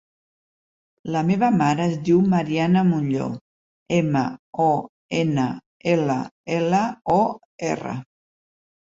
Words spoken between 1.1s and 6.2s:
La meva mare es diu Mariana Monllor: ema, o, ena, ela,